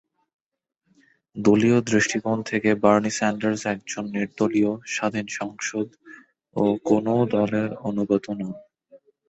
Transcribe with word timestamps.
দলীয় 1.35 1.77
দৃষ্টিকোণ 1.81 2.37
থেকে 2.43 2.69
বার্নি 2.75 3.11
স্যান্ডার্স 3.11 3.61
একজন 3.65 4.03
নির্দলীয়, 4.15 4.71
স্বাধীন 4.85 5.27
সাংসদ 5.37 5.87
ও 6.55 6.63
কোনও 6.85 7.15
দলের 7.31 7.69
অনুগত 7.89 8.25
নন। 8.31 8.51